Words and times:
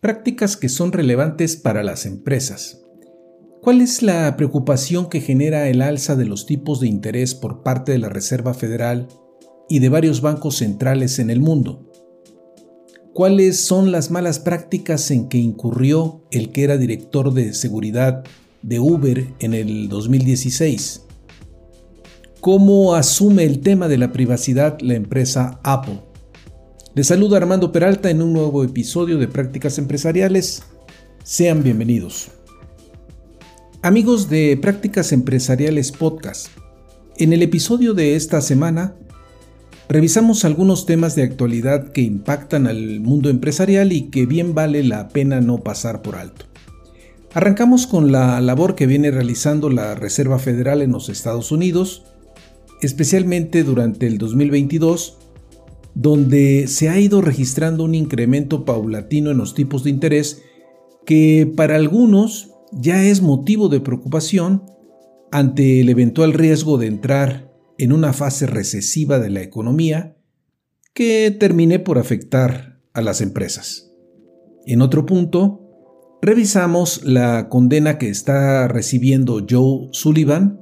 Prácticas 0.00 0.58
que 0.58 0.68
son 0.68 0.92
relevantes 0.92 1.56
para 1.56 1.82
las 1.82 2.04
empresas. 2.04 2.82
¿Cuál 3.62 3.80
es 3.80 4.02
la 4.02 4.36
preocupación 4.36 5.08
que 5.08 5.22
genera 5.22 5.68
el 5.68 5.80
alza 5.80 6.16
de 6.16 6.26
los 6.26 6.44
tipos 6.44 6.80
de 6.80 6.86
interés 6.86 7.34
por 7.34 7.62
parte 7.62 7.92
de 7.92 7.98
la 7.98 8.10
Reserva 8.10 8.52
Federal 8.52 9.08
y 9.70 9.78
de 9.78 9.88
varios 9.88 10.20
bancos 10.20 10.56
centrales 10.56 11.18
en 11.18 11.30
el 11.30 11.40
mundo? 11.40 11.90
¿Cuáles 13.14 13.64
son 13.64 13.90
las 13.90 14.10
malas 14.10 14.38
prácticas 14.38 15.10
en 15.10 15.28
que 15.30 15.38
incurrió 15.38 16.26
el 16.30 16.52
que 16.52 16.64
era 16.64 16.76
director 16.76 17.32
de 17.32 17.54
seguridad 17.54 18.22
de 18.60 18.78
Uber 18.78 19.26
en 19.38 19.54
el 19.54 19.88
2016? 19.88 21.06
¿Cómo 22.42 22.94
asume 22.94 23.44
el 23.44 23.60
tema 23.60 23.88
de 23.88 23.96
la 23.96 24.12
privacidad 24.12 24.78
la 24.80 24.94
empresa 24.94 25.58
Apple? 25.64 26.02
Les 26.96 27.08
saluda 27.08 27.36
Armando 27.36 27.72
Peralta 27.72 28.08
en 28.08 28.22
un 28.22 28.32
nuevo 28.32 28.64
episodio 28.64 29.18
de 29.18 29.28
Prácticas 29.28 29.76
Empresariales. 29.76 30.62
Sean 31.24 31.62
bienvenidos. 31.62 32.28
Amigos 33.82 34.30
de 34.30 34.56
Prácticas 34.56 35.12
Empresariales 35.12 35.92
Podcast, 35.92 36.48
en 37.18 37.34
el 37.34 37.42
episodio 37.42 37.92
de 37.92 38.16
esta 38.16 38.40
semana 38.40 38.94
revisamos 39.90 40.46
algunos 40.46 40.86
temas 40.86 41.14
de 41.14 41.24
actualidad 41.24 41.92
que 41.92 42.00
impactan 42.00 42.66
al 42.66 43.00
mundo 43.00 43.28
empresarial 43.28 43.92
y 43.92 44.08
que 44.08 44.24
bien 44.24 44.54
vale 44.54 44.82
la 44.82 45.08
pena 45.08 45.42
no 45.42 45.58
pasar 45.58 46.00
por 46.00 46.16
alto. 46.16 46.46
Arrancamos 47.34 47.86
con 47.86 48.10
la 48.10 48.40
labor 48.40 48.74
que 48.74 48.86
viene 48.86 49.10
realizando 49.10 49.68
la 49.68 49.96
Reserva 49.96 50.38
Federal 50.38 50.80
en 50.80 50.92
los 50.92 51.10
Estados 51.10 51.52
Unidos, 51.52 52.04
especialmente 52.80 53.64
durante 53.64 54.06
el 54.06 54.16
2022, 54.16 55.18
donde 55.96 56.66
se 56.68 56.90
ha 56.90 57.00
ido 57.00 57.22
registrando 57.22 57.82
un 57.82 57.94
incremento 57.94 58.66
paulatino 58.66 59.30
en 59.30 59.38
los 59.38 59.54
tipos 59.54 59.82
de 59.82 59.88
interés 59.88 60.42
que 61.06 61.50
para 61.56 61.76
algunos 61.76 62.52
ya 62.70 63.02
es 63.02 63.22
motivo 63.22 63.70
de 63.70 63.80
preocupación 63.80 64.62
ante 65.32 65.80
el 65.80 65.88
eventual 65.88 66.34
riesgo 66.34 66.76
de 66.76 66.88
entrar 66.88 67.50
en 67.78 67.92
una 67.92 68.12
fase 68.12 68.46
recesiva 68.46 69.18
de 69.18 69.30
la 69.30 69.40
economía 69.40 70.18
que 70.92 71.30
termine 71.30 71.78
por 71.78 71.98
afectar 71.98 72.78
a 72.92 73.00
las 73.00 73.22
empresas. 73.22 73.90
En 74.66 74.82
otro 74.82 75.06
punto, 75.06 75.62
revisamos 76.20 77.04
la 77.04 77.48
condena 77.48 77.96
que 77.96 78.10
está 78.10 78.68
recibiendo 78.68 79.46
Joe 79.48 79.88
Sullivan, 79.92 80.60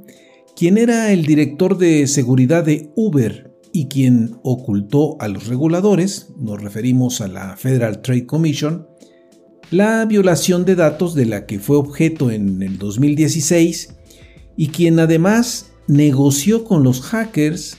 quien 0.55 0.79
era 0.79 1.13
el 1.13 1.27
director 1.27 1.77
de 1.77 2.07
seguridad 2.07 2.65
de 2.65 2.93
Uber 2.95 3.44
y 3.77 3.89
quien 3.89 4.37
ocultó 4.45 5.17
a 5.19 5.27
los 5.27 5.49
reguladores, 5.49 6.29
nos 6.39 6.63
referimos 6.63 7.21
a 7.21 7.27
la 7.27 7.57
Federal 7.57 8.03
Trade 8.03 8.25
Commission, 8.25 8.87
la 9.73 10.05
violación 10.05 10.65
de 10.65 10.77
datos 10.77 11.17
de 11.17 11.27
la 11.27 11.45
que 11.45 11.59
fue 11.59 11.77
objeto 11.77 12.31
en 12.31 12.63
el 12.63 12.79
2016 12.79 13.97
y 14.57 14.69
quien 14.69 15.01
además 15.01 15.73
negoció 15.89 16.63
con 16.63 16.85
los 16.85 17.01
hackers 17.01 17.77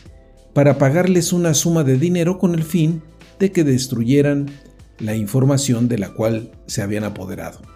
para 0.54 0.78
pagarles 0.78 1.32
una 1.32 1.54
suma 1.54 1.86
de 1.86 1.98
dinero 1.98 2.40
con 2.40 2.56
el 2.56 2.64
fin 2.64 3.02
de 3.40 3.54
que 3.54 3.64
destruyeran 3.64 4.48
la 5.00 5.16
información 5.16 5.88
de 5.88 5.98
la 5.98 6.14
cual 6.14 6.52
se 6.68 6.82
habían 6.82 7.06
apoderado. 7.06 7.75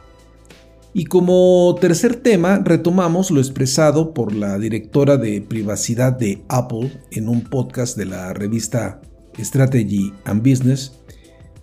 Y 0.99 1.05
como 1.05 1.77
tercer 1.79 2.17
tema, 2.17 2.59
retomamos 2.61 3.31
lo 3.31 3.39
expresado 3.39 4.13
por 4.13 4.35
la 4.35 4.59
directora 4.59 5.15
de 5.15 5.39
privacidad 5.39 6.11
de 6.11 6.43
Apple 6.49 6.91
en 7.11 7.29
un 7.29 7.45
podcast 7.45 7.95
de 7.95 8.05
la 8.05 8.33
revista 8.33 8.99
Strategy 9.39 10.11
and 10.25 10.41
Business, 10.45 10.91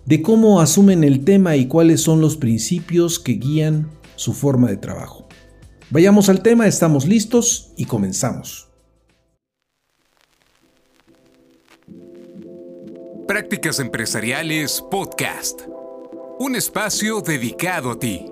de 0.07 0.23
cómo 0.23 0.59
asumen 0.59 1.03
el 1.03 1.23
tema 1.23 1.55
y 1.55 1.67
cuáles 1.67 2.01
son 2.01 2.19
los 2.19 2.35
principios 2.35 3.19
que 3.19 3.33
guían 3.33 3.91
su 4.15 4.33
forma 4.33 4.69
de 4.69 4.77
trabajo. 4.77 5.27
Vayamos 5.91 6.29
al 6.29 6.41
tema, 6.41 6.65
estamos 6.65 7.05
listos 7.05 7.73
y 7.77 7.85
comenzamos. 7.85 8.69
Prácticas 13.27 13.79
Empresariales 13.79 14.83
Podcast. 14.89 15.61
Un 16.39 16.55
espacio 16.55 17.21
dedicado 17.21 17.91
a 17.91 17.99
ti. 17.99 18.31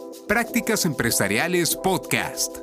Prácticas 0.31 0.85
Empresariales 0.85 1.75
Podcast 1.75 2.59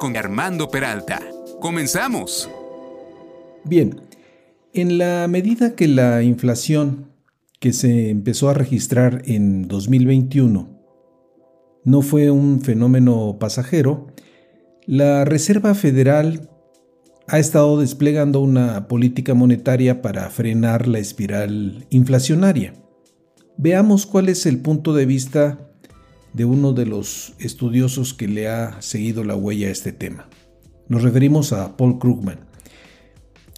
con 0.00 0.16
Armando 0.16 0.70
Peralta. 0.70 1.20
Comenzamos. 1.60 2.50
Bien, 3.62 4.00
en 4.72 4.98
la 4.98 5.28
medida 5.28 5.76
que 5.76 5.86
la 5.86 6.24
inflación 6.24 7.12
que 7.60 7.72
se 7.72 8.10
empezó 8.10 8.48
a 8.48 8.54
registrar 8.54 9.22
en 9.26 9.68
2021 9.68 10.68
no 11.84 12.02
fue 12.02 12.32
un 12.32 12.60
fenómeno 12.60 13.36
pasajero, 13.38 14.08
la 14.84 15.24
Reserva 15.24 15.76
Federal 15.76 16.50
ha 17.28 17.38
estado 17.38 17.78
desplegando 17.78 18.40
una 18.40 18.88
política 18.88 19.32
monetaria 19.32 20.02
para 20.02 20.28
frenar 20.28 20.88
la 20.88 20.98
espiral 20.98 21.86
inflacionaria. 21.88 22.74
Veamos 23.58 24.06
cuál 24.06 24.28
es 24.28 24.44
el 24.44 24.58
punto 24.58 24.92
de 24.92 25.06
vista 25.06 25.71
de 26.32 26.44
uno 26.44 26.72
de 26.72 26.86
los 26.86 27.34
estudiosos 27.38 28.14
que 28.14 28.28
le 28.28 28.48
ha 28.48 28.80
seguido 28.80 29.24
la 29.24 29.36
huella 29.36 29.68
a 29.68 29.72
este 29.72 29.92
tema. 29.92 30.28
Nos 30.88 31.02
referimos 31.02 31.52
a 31.52 31.76
Paul 31.76 31.98
Krugman. 31.98 32.40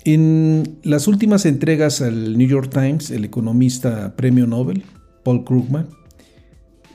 En 0.05 0.79
las 0.83 1.09
últimas 1.09 1.47
entregas 1.47 2.03
al 2.03 2.37
New 2.37 2.49
York 2.49 2.71
Times, 2.71 3.11
el 3.11 3.25
economista 3.25 4.15
premio 4.17 4.47
Nobel, 4.47 4.83
Paul 5.23 5.45
Krugman, 5.45 5.89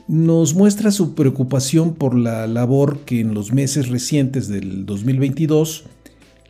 nos 0.06 0.54
muestra 0.54 0.90
su 0.90 1.14
preocupación 1.14 1.94
por 1.94 2.16
la 2.16 2.46
labor 2.46 3.00
que 3.00 3.20
en 3.20 3.34
los 3.34 3.52
meses 3.52 3.88
recientes 3.88 4.48
del 4.48 4.84
2022 4.84 5.84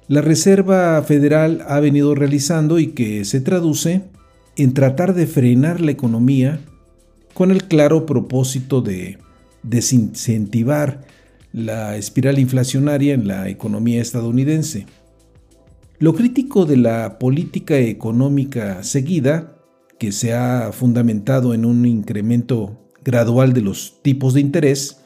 la 0.09 0.23
Reserva 0.23 1.01
Federal 1.03 1.63
ha 1.69 1.79
venido 1.79 2.15
realizando 2.15 2.79
y 2.79 2.89
que 2.89 3.25
se 3.25 3.41
traduce 3.41 4.03
en 4.57 4.75
tratar 4.75 5.15
de 5.15 5.27
frenar 5.27 5.81
la 5.81 5.93
economía 5.93 6.61
con 7.35 7.51
el 7.51 7.65
claro 7.65 8.07
propósito 8.07 8.81
de 8.81 9.19
desincentivar 9.63 11.03
la 11.53 11.97
espiral 11.97 12.39
inflacionaria 12.39 13.15
en 13.15 13.27
la 13.27 13.49
economía 13.49 14.01
estadounidense. 14.01 14.87
Lo 15.99 16.15
crítico 16.15 16.65
de 16.65 16.77
la 16.77 17.19
política 17.19 17.79
económica 17.79 18.83
seguida, 18.83 19.59
que 19.99 20.13
se 20.13 20.33
ha 20.33 20.71
fundamentado 20.73 21.53
en 21.53 21.65
un 21.65 21.85
incremento 21.85 22.89
gradual 23.05 23.53
de 23.53 23.61
los 23.61 24.01
tipos 24.03 24.35
de 24.35 24.41
interés, 24.41 25.01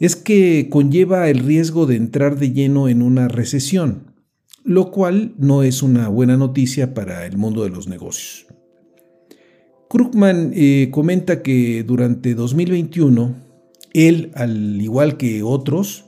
es 0.00 0.14
que 0.14 0.68
conlleva 0.70 1.28
el 1.28 1.38
riesgo 1.38 1.86
de 1.86 1.96
entrar 1.96 2.38
de 2.38 2.52
lleno 2.52 2.88
en 2.88 3.02
una 3.02 3.28
recesión, 3.28 4.14
lo 4.62 4.90
cual 4.90 5.34
no 5.38 5.62
es 5.62 5.82
una 5.82 6.08
buena 6.08 6.36
noticia 6.36 6.92
para 6.94 7.26
el 7.26 7.36
mundo 7.36 7.64
de 7.64 7.70
los 7.70 7.88
negocios. 7.88 8.47
Krugman 9.88 10.52
eh, 10.54 10.88
comenta 10.90 11.42
que 11.42 11.82
durante 11.82 12.34
2021, 12.34 13.36
él, 13.94 14.30
al 14.34 14.80
igual 14.80 15.16
que 15.16 15.42
otros, 15.42 16.04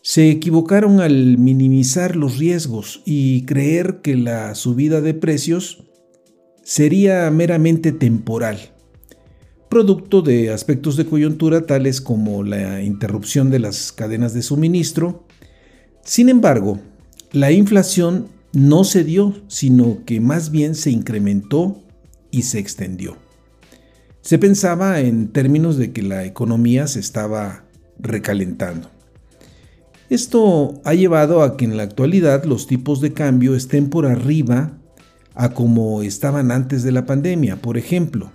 se 0.00 0.30
equivocaron 0.30 1.00
al 1.00 1.36
minimizar 1.36 2.16
los 2.16 2.38
riesgos 2.38 3.02
y 3.04 3.44
creer 3.44 4.00
que 4.02 4.16
la 4.16 4.54
subida 4.54 5.00
de 5.00 5.14
precios 5.14 5.82
sería 6.62 7.30
meramente 7.30 7.92
temporal, 7.92 8.58
producto 9.68 10.22
de 10.22 10.50
aspectos 10.50 10.96
de 10.96 11.06
coyuntura 11.06 11.66
tales 11.66 12.00
como 12.00 12.44
la 12.44 12.82
interrupción 12.82 13.50
de 13.50 13.58
las 13.58 13.92
cadenas 13.92 14.32
de 14.32 14.42
suministro. 14.42 15.24
Sin 16.02 16.28
embargo, 16.28 16.78
la 17.32 17.52
inflación 17.52 18.28
no 18.52 18.84
se 18.84 19.04
dio, 19.04 19.34
sino 19.48 20.04
que 20.06 20.20
más 20.20 20.50
bien 20.50 20.74
se 20.74 20.90
incrementó 20.90 21.82
y 22.36 22.42
se 22.42 22.58
extendió. 22.58 23.16
Se 24.20 24.38
pensaba 24.38 25.00
en 25.00 25.28
términos 25.28 25.78
de 25.78 25.92
que 25.92 26.02
la 26.02 26.26
economía 26.26 26.86
se 26.86 27.00
estaba 27.00 27.64
recalentando. 27.98 28.90
Esto 30.10 30.82
ha 30.84 30.92
llevado 30.92 31.42
a 31.42 31.56
que 31.56 31.64
en 31.64 31.78
la 31.78 31.84
actualidad 31.84 32.44
los 32.44 32.66
tipos 32.66 33.00
de 33.00 33.14
cambio 33.14 33.56
estén 33.56 33.88
por 33.88 34.04
arriba 34.04 34.76
a 35.34 35.54
como 35.54 36.02
estaban 36.02 36.50
antes 36.50 36.82
de 36.82 36.92
la 36.92 37.06
pandemia. 37.06 37.56
Por 37.56 37.78
ejemplo, 37.78 38.30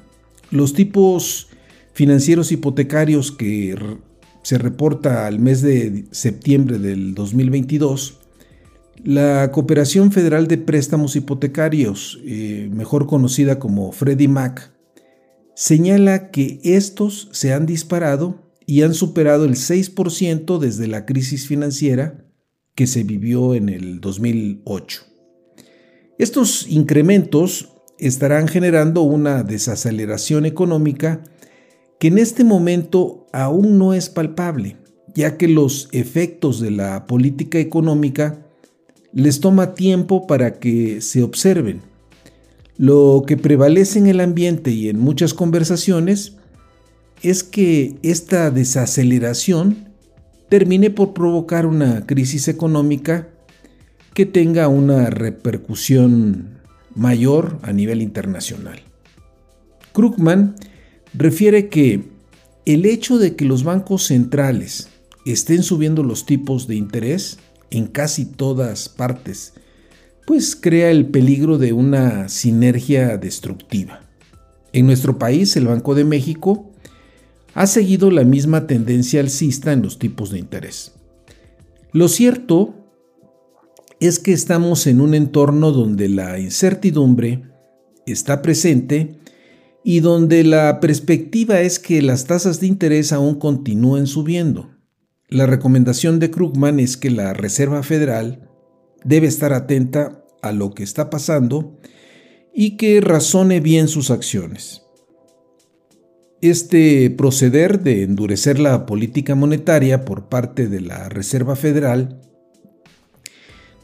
los 0.50 0.74
tipos 0.74 1.50
financieros 1.94 2.52
hipotecarios 2.52 3.32
que 3.32 3.76
se 4.42 4.58
reporta 4.58 5.28
al 5.28 5.38
mes 5.38 5.62
de 5.62 6.06
septiembre 6.10 6.80
del 6.80 7.14
2022, 7.14 8.18
la 9.04 9.52
Cooperación 9.52 10.12
Federal 10.12 10.48
de 10.48 10.58
Préstamos 10.58 11.16
Hipotecarios, 11.16 12.20
eh, 12.26 12.70
mejor 12.72 13.08
conocida 13.08 13.60
como 13.60 13.92
Freddie 13.92 14.28
Mac, 14.28 14.72
señala 15.56 16.32
que 16.32 16.60
estos 16.64 17.30
se 17.32 17.54
han 17.54 17.66
disparado 17.66 18.52
y 18.66 18.84
han 18.84 18.94
superado 18.94 19.46
el 19.46 19.56
6% 19.56 20.60
desde 20.60 20.88
la 20.88 21.06
crisis 21.06 21.48
financiera 21.48 22.26
que 22.76 22.88
se 22.88 23.04
vivió 23.04 23.54
en 23.56 23.70
el 23.70 24.00
2008. 24.00 25.02
Estos 26.18 26.68
incrementos 26.70 27.74
estarán 27.98 28.48
generando 28.48 29.02
una 29.02 29.44
desaceleración 29.44 30.46
económica 30.46 31.24
que 32.00 32.08
en 32.08 32.18
este 32.18 32.44
momento 32.44 33.28
aún 33.34 33.78
no 33.78 33.94
es 33.94 34.10
palpable, 34.10 34.78
ya 35.14 35.38
que 35.38 35.48
los 35.48 35.90
efectos 35.92 36.60
de 36.60 36.72
la 36.72 37.06
política 37.06 37.60
económica 37.60 38.48
les 39.14 39.40
toma 39.40 39.74
tiempo 39.74 40.28
para 40.28 40.60
que 40.60 41.02
se 41.02 41.24
observen. 41.24 41.82
Lo 42.78 43.24
que 43.28 43.38
prevalece 43.38 44.00
en 44.00 44.08
el 44.08 44.20
ambiente 44.20 44.72
y 44.72 44.90
en 44.90 45.00
muchas 45.00 45.34
conversaciones 45.34 46.34
es 47.22 47.44
que 47.44 47.96
esta 48.02 48.50
desaceleración 48.50 49.90
termine 50.50 50.90
por 50.90 51.14
provocar 51.14 51.66
una 51.66 52.06
crisis 52.06 52.48
económica 52.48 53.30
que 54.14 54.26
tenga 54.26 54.68
una 54.68 55.10
repercusión 55.10 56.60
mayor 56.96 57.60
a 57.62 57.72
nivel 57.72 58.02
internacional. 58.02 58.82
Krugman 59.94 60.56
refiere 61.14 61.70
que 61.70 62.10
el 62.66 62.86
hecho 62.86 63.18
de 63.18 63.36
que 63.36 63.46
los 63.46 63.64
bancos 63.64 64.04
centrales 64.04 64.90
estén 65.26 65.64
subiendo 65.64 66.04
los 66.04 66.26
tipos 66.26 66.68
de 66.68 66.76
interés 66.76 67.38
en 67.72 67.88
casi 67.88 68.26
todas 68.26 68.90
partes, 68.90 69.54
pues 70.28 70.56
crea 70.56 70.92
el 70.92 71.08
peligro 71.08 71.58
de 71.58 71.74
una 71.74 72.30
sinergia 72.30 73.18
destructiva. 73.18 74.02
En 74.74 74.86
nuestro 74.86 75.18
país, 75.18 75.56
el 75.58 75.68
Banco 75.68 75.96
de 75.96 76.06
México 76.06 76.72
ha 77.54 77.68
seguido 77.68 78.12
la 78.12 78.24
misma 78.24 78.68
tendencia 78.68 79.20
alcista 79.20 79.74
en 79.74 79.82
los 79.82 80.00
tipos 80.00 80.30
de 80.30 80.40
interés. 80.40 80.94
Lo 81.92 82.08
cierto 82.08 82.76
es 84.00 84.20
que 84.20 84.34
estamos 84.34 84.88
en 84.88 85.02
un 85.02 85.14
entorno 85.14 85.72
donde 85.72 86.08
la 86.08 86.40
incertidumbre 86.40 87.44
está 88.06 88.42
presente 88.42 89.20
y 89.84 90.00
donde 90.00 90.44
la 90.44 90.80
perspectiva 90.80 91.62
es 91.62 91.80
que 91.80 92.02
las 92.02 92.26
tasas 92.26 92.60
de 92.60 92.68
interés 92.68 93.12
aún 93.12 93.36
continúen 93.36 94.08
subiendo. 94.08 94.70
La 95.32 95.46
recomendación 95.46 96.20
de 96.20 96.30
Krugman 96.30 96.82
es 96.82 96.98
que 96.98 97.10
la 97.10 97.34
Reserva 97.34 97.84
Federal 97.84 98.50
debe 99.06 99.28
estar 99.28 99.54
atenta 99.54 100.26
a 100.42 100.52
lo 100.52 100.74
que 100.74 100.84
está 100.84 101.10
pasando 101.10 101.80
y 102.54 102.76
que 102.76 103.00
razone 103.00 103.62
bien 103.62 103.88
sus 103.88 104.12
acciones. 104.12 104.82
Este 106.42 107.10
proceder 107.12 107.82
de 107.82 108.04
endurecer 108.04 108.60
la 108.60 108.86
política 108.86 109.34
monetaria 109.34 110.04
por 110.04 110.28
parte 110.28 110.68
de 110.68 110.82
la 110.82 111.08
Reserva 111.08 111.56
Federal 111.56 112.20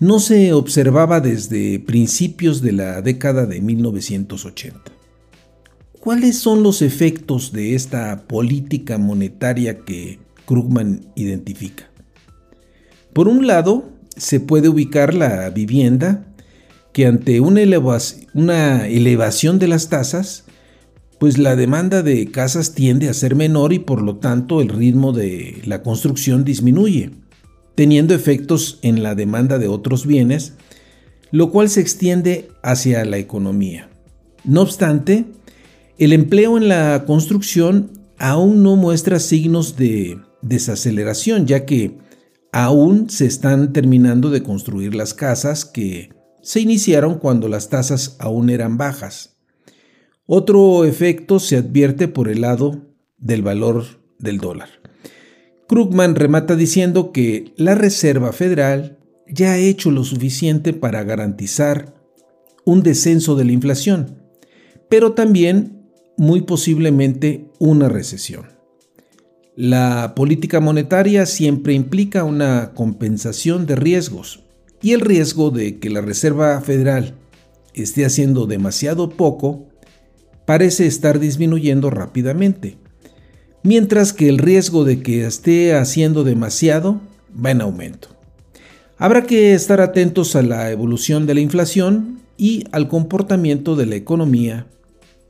no 0.01 0.19
se 0.19 0.51
observaba 0.51 1.21
desde 1.21 1.79
principios 1.79 2.61
de 2.61 2.73
la 2.73 3.01
década 3.01 3.45
de 3.45 3.61
1980. 3.61 4.81
¿Cuáles 6.01 6.37
son 6.39 6.61
los 6.61 6.81
efectos 6.81 7.53
de 7.53 7.73
esta 7.73 8.27
política 8.27 8.97
monetaria 8.97 9.85
que 9.85 10.26
Krugman 10.47 11.11
identifica? 11.15 11.91
Por 13.13 13.27
un 13.27 13.45
lado, 13.45 13.91
se 14.15 14.39
puede 14.39 14.69
ubicar 14.69 15.13
la 15.13 15.49
vivienda 15.51 16.25
que 16.93 17.05
ante 17.05 17.39
una, 17.41 17.61
elevación 18.87 19.59
de 19.59 19.67
las 19.67 19.89
tasas, 19.89 20.45
pues 21.19 21.37
la 21.37 21.55
demanda 21.55 22.01
de 22.01 22.31
casas 22.31 22.73
tiende 22.73 23.09
a 23.09 23.13
ser 23.13 23.35
menor 23.35 23.73
y 23.73 23.79
por 23.79 24.01
lo 24.01 24.15
tanto 24.15 24.61
el 24.61 24.69
ritmo 24.69 25.13
de 25.13 25.61
la 25.65 25.83
construcción 25.83 26.43
disminuye, 26.43 27.11
teniendo 27.75 28.15
efectos 28.15 28.79
en 28.81 29.03
la 29.03 29.13
demanda 29.13 29.59
de 29.59 29.67
otros 29.67 30.07
bienes, 30.07 30.53
lo 31.29 31.51
cual 31.51 31.69
se 31.69 31.81
extiende 31.81 32.49
hacia 32.63 33.05
la 33.05 33.17
economía. 33.19 33.89
No 34.43 34.61
obstante, 34.61 35.25
el 35.99 36.13
empleo 36.13 36.57
en 36.57 36.67
la 36.67 37.03
construcción 37.05 37.91
aún 38.17 38.63
no 38.63 38.75
muestra 38.75 39.19
signos 39.19 39.77
de 39.77 40.17
desaceleración, 40.41 41.45
ya 41.45 41.65
que 41.65 41.97
aún 42.51 43.09
se 43.09 43.25
están 43.25 43.73
terminando 43.73 44.29
de 44.29 44.43
construir 44.43 44.95
las 44.95 45.13
casas 45.13 45.65
que 45.65 46.09
se 46.41 46.61
iniciaron 46.61 47.19
cuando 47.19 47.49
las 47.49 47.69
tasas 47.69 48.15
aún 48.19 48.49
eran 48.49 48.77
bajas. 48.77 49.37
Otro 50.25 50.85
efecto 50.85 51.39
se 51.39 51.57
advierte 51.57 52.07
por 52.07 52.29
el 52.29 52.41
lado 52.41 52.93
del 53.17 53.41
valor 53.41 53.85
del 54.19 54.37
dólar. 54.37 54.69
Krugman 55.67 56.15
remata 56.15 56.55
diciendo 56.55 57.11
que 57.11 57.53
la 57.57 57.75
Reserva 57.75 58.31
Federal 58.31 58.99
ya 59.27 59.53
ha 59.53 59.57
hecho 59.57 59.91
lo 59.91 60.03
suficiente 60.03 60.73
para 60.73 61.03
garantizar 61.03 61.95
un 62.65 62.83
descenso 62.83 63.35
de 63.35 63.45
la 63.45 63.51
inflación, 63.51 64.21
pero 64.89 65.13
también 65.13 65.91
muy 66.17 66.41
posiblemente 66.41 67.51
una 67.59 67.89
recesión. 67.89 68.56
La 69.57 70.13
política 70.13 70.59
monetaria 70.59 71.25
siempre 71.25 71.73
implica 71.73 72.23
una 72.23 72.73
compensación 72.75 73.65
de 73.65 73.75
riesgos 73.75 74.43
y 74.83 74.91
el 74.91 75.01
riesgo 75.01 75.49
de 75.49 75.79
que 75.79 75.89
la 75.89 76.01
Reserva 76.01 76.61
Federal 76.61 77.15
esté 77.73 78.05
haciendo 78.05 78.45
demasiado 78.45 79.09
poco 79.09 79.65
parece 80.45 80.85
estar 80.85 81.17
disminuyendo 81.17 81.89
rápidamente, 81.89 82.77
mientras 83.63 84.13
que 84.13 84.29
el 84.29 84.37
riesgo 84.37 84.83
de 84.83 85.01
que 85.01 85.25
esté 85.25 85.73
haciendo 85.73 86.23
demasiado 86.23 87.01
va 87.43 87.49
en 87.49 87.61
aumento. 87.61 88.09
Habrá 88.99 89.23
que 89.23 89.55
estar 89.55 89.81
atentos 89.81 90.35
a 90.35 90.43
la 90.43 90.69
evolución 90.69 91.25
de 91.25 91.33
la 91.33 91.41
inflación 91.41 92.21
y 92.37 92.65
al 92.71 92.87
comportamiento 92.87 93.75
de 93.75 93.87
la 93.87 93.95
economía 93.95 94.67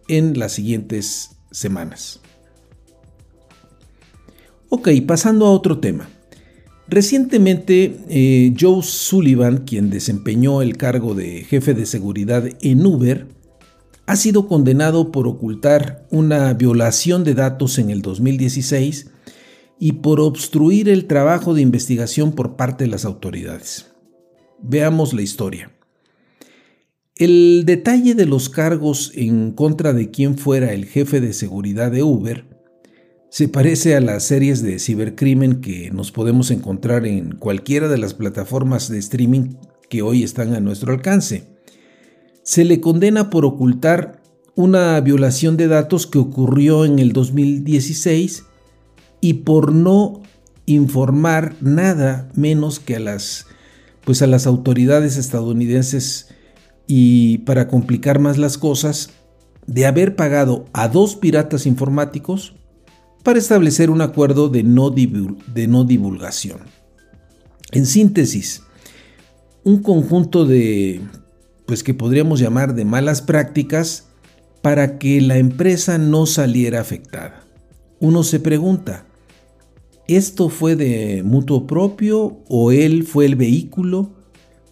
en 0.10 0.38
las 0.38 0.52
siguientes 0.52 1.38
semanas. 1.50 2.20
Ok, 4.70 4.90
pasando 5.08 5.46
a 5.46 5.52
otro 5.52 5.80
tema. 5.80 6.10
Recientemente, 6.90 8.00
eh, 8.10 8.54
Joe 8.60 8.82
Sullivan, 8.84 9.66
quien 9.66 9.90
desempeñó 9.90 10.62
el 10.62 10.76
cargo 10.76 11.16
de 11.16 11.44
jefe 11.44 11.74
de 11.74 11.86
seguridad 11.86 12.46
en 12.62 12.86
Uber, 12.86 13.28
ha 14.06 14.16
sido 14.16 14.48
condenado 14.48 15.12
por 15.12 15.28
ocultar 15.28 16.06
una 16.12 16.54
violación 16.54 17.24
de 17.24 17.34
datos 17.34 17.78
en 17.78 17.90
el 17.90 18.02
2016 18.02 19.10
y 19.80 19.94
por 19.94 20.20
obstruir 20.20 20.90
el 20.90 21.08
trabajo 21.08 21.54
de 21.54 21.62
investigación 21.62 22.34
por 22.34 22.56
parte 22.56 22.86
de 22.86 22.90
las 22.90 23.06
autoridades. 23.06 23.92
Veamos 24.62 25.14
la 25.14 25.22
historia. 25.22 25.72
El 27.16 27.64
detalle 27.66 28.16
de 28.16 28.26
los 28.26 28.50
cargos 28.50 29.12
en 29.16 29.52
contra 29.52 29.94
de 29.94 30.12
quien 30.12 30.38
fuera 30.38 30.74
el 30.74 30.86
jefe 30.86 31.20
de 31.20 31.34
seguridad 31.34 31.92
de 31.92 32.04
Uber 32.04 32.57
se 33.38 33.48
parece 33.48 33.96
a 33.96 34.02
las 34.02 34.24
series 34.24 34.64
de 34.64 34.80
cibercrimen 34.80 35.62
que 35.62 35.92
nos 35.92 36.12
podemos 36.12 36.50
encontrar 36.50 37.06
en 37.06 37.36
cualquiera 37.36 37.88
de 37.88 38.00
las 38.00 38.16
plataformas 38.16 38.90
de 38.90 38.98
streaming 38.98 39.58
que 39.92 40.02
hoy 40.02 40.24
están 40.24 40.56
a 40.56 40.60
nuestro 40.60 40.92
alcance. 40.92 41.48
Se 42.42 42.66
le 42.66 42.82
condena 42.82 43.30
por 43.30 43.46
ocultar 43.46 44.24
una 44.56 45.00
violación 45.02 45.56
de 45.56 45.68
datos 45.68 46.08
que 46.08 46.18
ocurrió 46.18 46.84
en 46.84 46.98
el 46.98 47.14
2016 47.14 48.44
y 49.22 49.34
por 49.34 49.72
no 49.72 50.24
informar 50.66 51.54
nada 51.62 52.30
menos 52.34 52.80
que 52.80 52.96
a 52.96 53.00
las 53.00 53.46
pues 54.04 54.24
a 54.24 54.26
las 54.26 54.48
autoridades 54.48 55.16
estadounidenses 55.16 56.30
y 56.88 57.38
para 57.46 57.68
complicar 57.68 58.18
más 58.18 58.40
las 58.40 58.58
cosas, 58.58 59.12
de 59.68 59.86
haber 59.86 60.16
pagado 60.16 60.66
a 60.74 60.88
dos 60.88 61.16
piratas 61.16 61.68
informáticos 61.68 62.56
para 63.24 63.40
establecer 63.40 63.90
un 63.90 64.02
acuerdo 64.02 64.50
de 64.50 64.64
no, 64.64 64.90
divulgación. 64.90 66.60
En 67.72 67.86
síntesis, 67.86 68.64
un 69.64 69.82
conjunto 69.82 70.46
de, 70.46 71.02
pues 71.66 71.84
que 71.84 71.94
podríamos 71.94 72.40
llamar 72.40 72.74
de 72.76 72.86
malas 72.86 73.22
prácticas 73.22 74.08
para 74.62 74.98
que 74.98 75.22
la 75.22 75.38
empresa 75.38 75.98
no 75.98 76.26
saliera 76.26 76.80
afectada. 76.80 77.44
Uno 78.00 78.24
se 78.24 78.40
pregunta, 78.40 79.08
¿Esto 80.08 80.48
fue 80.48 80.78
de 80.78 81.22
mutuo 81.24 81.68
propio 81.68 82.40
o 82.48 82.72
él 82.72 83.04
fue 83.04 83.26
el 83.26 83.36
vehículo 83.36 84.14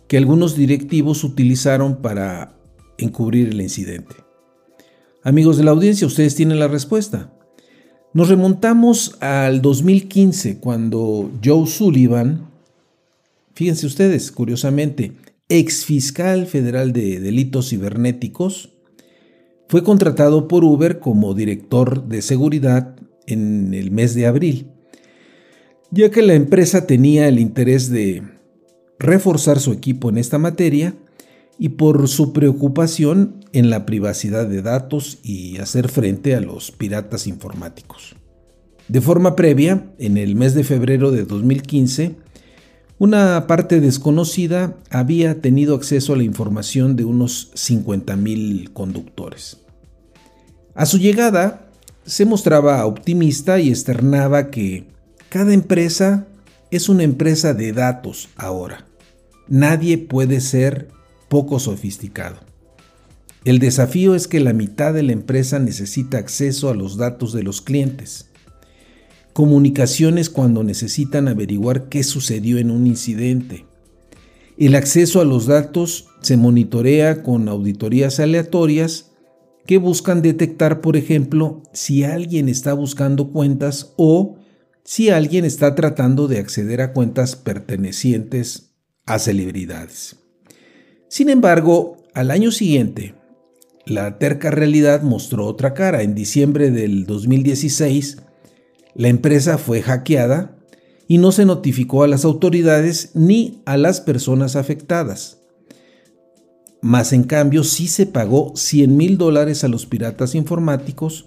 que 0.07 0.17
algunos 0.17 0.55
directivos 0.55 1.25
utilizaron 1.25 1.97
para 1.97 2.57
encubrir 2.97 3.49
el 3.49 3.59
incidente? 3.59 4.15
Amigos 5.23 5.57
de 5.57 5.65
la 5.65 5.71
audiencia, 5.71 6.07
ustedes 6.07 6.35
tienen 6.35 6.59
la 6.59 6.69
respuesta. 6.69 7.33
Nos 8.15 8.29
remontamos 8.29 9.17
al 9.19 9.61
2015 9.61 10.59
cuando 10.59 11.29
Joe 11.43 11.67
Sullivan, 11.67 12.47
fíjense 13.53 13.85
ustedes, 13.85 14.31
curiosamente, 14.31 15.11
ex 15.49 15.83
fiscal 15.83 16.45
federal 16.45 16.93
de 16.93 17.19
delitos 17.19 17.71
cibernéticos, 17.71 18.69
fue 19.67 19.83
contratado 19.83 20.47
por 20.47 20.63
Uber 20.63 20.99
como 20.99 21.33
director 21.33 22.07
de 22.07 22.21
seguridad 22.21 22.95
en 23.27 23.73
el 23.73 23.91
mes 23.91 24.15
de 24.15 24.27
abril, 24.27 24.67
ya 25.91 26.09
que 26.09 26.21
la 26.21 26.35
empresa 26.35 26.87
tenía 26.87 27.27
el 27.27 27.37
interés 27.37 27.89
de 27.89 28.23
reforzar 28.97 29.59
su 29.59 29.73
equipo 29.73 30.07
en 30.07 30.19
esta 30.19 30.37
materia 30.37 30.95
y 31.57 31.69
por 31.69 32.07
su 32.07 32.33
preocupación 32.33 33.45
en 33.53 33.69
la 33.69 33.85
privacidad 33.85 34.47
de 34.47 34.61
datos 34.61 35.19
y 35.23 35.57
hacer 35.57 35.87
frente 35.89 36.35
a 36.35 36.41
los 36.41 36.71
piratas 36.71 37.27
informáticos. 37.27 38.15
De 38.87 39.01
forma 39.01 39.35
previa, 39.35 39.91
en 39.97 40.17
el 40.17 40.35
mes 40.35 40.53
de 40.53 40.63
febrero 40.63 41.11
de 41.11 41.25
2015, 41.25 42.15
una 42.97 43.47
parte 43.47 43.81
desconocida 43.81 44.77
había 44.89 45.41
tenido 45.41 45.75
acceso 45.75 46.13
a 46.13 46.17
la 46.17 46.23
información 46.23 46.95
de 46.95 47.03
unos 47.03 47.51
50.000 47.55 48.71
conductores. 48.73 49.57
A 50.75 50.85
su 50.85 50.97
llegada, 50.97 51.69
se 52.05 52.25
mostraba 52.25 52.85
optimista 52.85 53.59
y 53.59 53.69
externaba 53.69 54.51
que 54.51 54.87
cada 55.29 55.53
empresa 55.53 56.27
es 56.69 56.87
una 56.87 57.03
empresa 57.03 57.53
de 57.53 57.73
datos 57.73 58.29
ahora. 58.35 58.85
Nadie 59.47 59.97
puede 59.97 60.39
ser 60.41 60.89
poco 61.35 61.59
sofisticado. 61.59 62.37
El 63.43 63.59
desafío 63.59 64.15
es 64.15 64.29
que 64.29 64.39
la 64.39 64.53
mitad 64.53 64.93
de 64.93 65.03
la 65.03 65.11
empresa 65.11 65.59
necesita 65.59 66.17
acceso 66.17 66.69
a 66.69 66.73
los 66.73 66.95
datos 66.95 67.33
de 67.33 67.43
los 67.43 67.61
clientes. 67.61 68.31
Comunicaciones 69.33 70.29
cuando 70.29 70.63
necesitan 70.63 71.27
averiguar 71.27 71.89
qué 71.89 72.05
sucedió 72.05 72.57
en 72.57 72.71
un 72.71 72.87
incidente. 72.87 73.65
El 74.57 74.75
acceso 74.75 75.19
a 75.19 75.25
los 75.25 75.45
datos 75.45 76.07
se 76.21 76.37
monitorea 76.37 77.21
con 77.21 77.49
auditorías 77.49 78.21
aleatorias 78.21 79.11
que 79.65 79.77
buscan 79.77 80.21
detectar, 80.21 80.79
por 80.79 80.95
ejemplo, 80.95 81.63
si 81.73 82.05
alguien 82.05 82.47
está 82.47 82.71
buscando 82.71 83.33
cuentas 83.33 83.91
o 83.97 84.37
si 84.85 85.09
alguien 85.09 85.43
está 85.43 85.75
tratando 85.75 86.29
de 86.29 86.39
acceder 86.39 86.79
a 86.79 86.93
cuentas 86.93 87.35
pertenecientes 87.35 88.77
a 89.05 89.19
celebridades. 89.19 90.24
Sin 91.07 91.29
embargo, 91.29 91.97
al 92.13 92.31
año 92.31 92.51
siguiente, 92.51 93.13
la 93.85 94.17
terca 94.17 94.51
realidad 94.51 95.01
mostró 95.01 95.45
otra 95.45 95.73
cara. 95.73 96.01
En 96.01 96.15
diciembre 96.15 96.71
del 96.71 97.05
2016, 97.05 98.17
la 98.95 99.09
empresa 99.09 99.57
fue 99.57 99.81
hackeada 99.81 100.55
y 101.07 101.17
no 101.17 101.31
se 101.31 101.45
notificó 101.45 102.03
a 102.03 102.07
las 102.07 102.25
autoridades 102.25 103.11
ni 103.13 103.61
a 103.65 103.77
las 103.77 104.01
personas 104.01 104.55
afectadas. 104.55 105.39
Más 106.81 107.13
en 107.13 107.23
cambio, 107.23 107.63
sí 107.63 107.87
se 107.87 108.05
pagó 108.05 108.53
100 108.55 108.95
mil 108.95 109.17
dólares 109.17 109.63
a 109.63 109.67
los 109.67 109.85
piratas 109.85 110.35
informáticos 110.35 111.25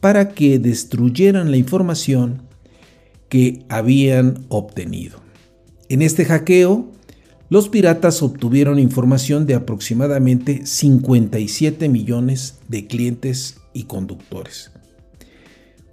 para 0.00 0.30
que 0.30 0.58
destruyeran 0.58 1.50
la 1.50 1.56
información 1.56 2.42
que 3.28 3.64
habían 3.68 4.46
obtenido. 4.48 5.20
En 5.88 6.02
este 6.02 6.24
hackeo, 6.24 6.92
los 7.50 7.68
piratas 7.68 8.22
obtuvieron 8.22 8.78
información 8.78 9.44
de 9.44 9.54
aproximadamente 9.54 10.64
57 10.64 11.88
millones 11.88 12.58
de 12.68 12.86
clientes 12.86 13.56
y 13.74 13.84
conductores. 13.84 14.70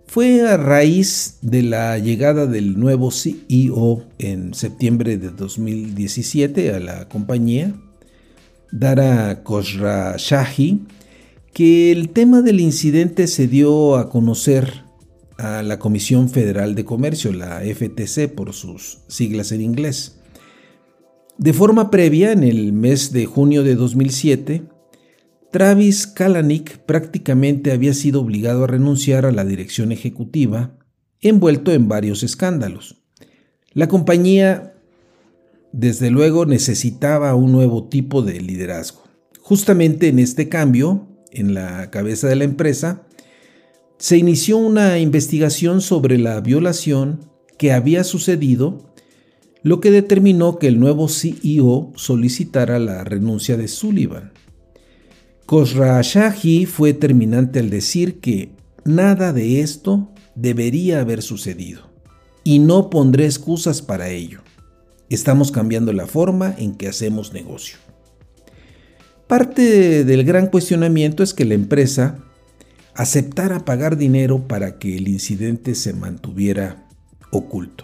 Fue 0.06 0.48
a 0.48 0.56
raíz 0.56 1.40
de 1.42 1.64
la 1.64 1.98
llegada 1.98 2.46
del 2.46 2.80
nuevo 2.80 3.12
CEO 3.12 4.06
en 4.20 4.54
septiembre 4.54 5.18
de 5.18 5.32
2017 5.32 6.74
a 6.74 6.80
la 6.80 7.10
compañía, 7.10 7.76
Dara 8.72 9.44
Khosrowshahi, 9.44 10.86
que 11.54 11.92
el 11.92 12.10
tema 12.10 12.44
del 12.44 12.60
incidente 12.60 13.26
se 13.26 13.48
dio 13.48 13.96
a 13.98 14.10
conocer 14.10 14.84
a 15.38 15.64
la 15.64 15.80
Comisión 15.80 16.30
Federal 16.30 16.76
de 16.76 16.86
Comercio, 16.86 17.34
la 17.34 17.62
FTC 17.62 18.28
por 18.34 18.54
sus 18.54 19.00
siglas 19.08 19.52
en 19.52 19.62
inglés. 19.62 20.17
De 21.38 21.54
forma 21.54 21.92
previa, 21.92 22.32
en 22.32 22.44
el 22.44 22.74
mes 22.74 23.12
de 23.12 23.28
junio 23.28 23.64
de 23.64 23.76
2007, 23.76 24.64
Travis 25.52 26.08
Kalanick 26.08 26.80
prácticamente 26.80 27.72
había 27.72 27.94
sido 27.94 28.22
obligado 28.22 28.64
a 28.64 28.68
renunciar 28.68 29.26
a 29.28 29.32
la 29.32 29.46
dirección 29.46 29.92
ejecutiva, 29.92 30.76
envuelto 31.22 31.72
en 31.72 31.88
varios 31.88 32.24
escándalos. 32.24 33.04
La 33.74 33.88
compañía, 33.88 34.74
desde 35.72 36.10
luego, 36.10 36.48
necesitaba 36.48 37.36
un 37.36 37.52
nuevo 37.52 37.88
tipo 37.88 38.24
de 38.24 38.42
liderazgo. 38.42 39.04
Justamente 39.40 40.08
en 40.08 40.18
este 40.18 40.50
cambio, 40.50 41.08
en 41.32 41.54
la 41.54 41.92
cabeza 41.92 42.28
de 42.28 42.36
la 42.36 42.46
empresa, 42.46 43.04
se 44.00 44.18
inició 44.18 44.58
una 44.58 44.98
investigación 44.98 45.82
sobre 45.82 46.18
la 46.18 46.42
violación 46.42 47.30
que 47.60 47.74
había 47.74 48.04
sucedido 48.04 48.88
lo 49.68 49.82
que 49.82 49.92
determinó 49.92 50.60
que 50.60 50.68
el 50.68 50.80
nuevo 50.80 51.10
CEO 51.10 51.92
solicitara 51.98 52.80
la 52.80 53.04
renuncia 53.04 53.58
de 53.58 53.68
Sullivan. 53.68 54.32
Khosrowshahi 55.46 56.66
fue 56.66 56.94
terminante 56.94 57.60
al 57.60 57.70
decir 57.70 58.22
que 58.22 58.52
nada 58.86 59.34
de 59.34 59.60
esto 59.60 60.08
debería 60.36 61.02
haber 61.02 61.22
sucedido 61.22 61.82
y 62.46 62.60
no 62.60 62.90
pondré 62.90 63.26
excusas 63.26 63.82
para 63.82 64.08
ello. 64.08 64.40
Estamos 65.10 65.52
cambiando 65.52 65.92
la 65.92 66.08
forma 66.08 66.56
en 66.58 66.76
que 66.76 66.88
hacemos 66.88 67.34
negocio. 67.34 67.78
Parte 69.28 70.06
del 70.06 70.24
gran 70.24 70.48
cuestionamiento 70.48 71.24
es 71.24 71.34
que 71.34 71.44
la 71.44 71.56
empresa 71.56 72.20
aceptara 72.96 73.66
pagar 73.66 73.98
dinero 73.98 74.48
para 74.48 74.80
que 74.80 74.96
el 74.96 75.10
incidente 75.10 75.76
se 75.76 75.92
mantuviera 75.92 76.88
oculto. 77.32 77.84